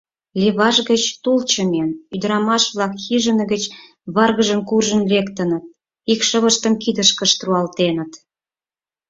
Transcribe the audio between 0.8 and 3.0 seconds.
гыч тул чымен, ӱдырамаш-влак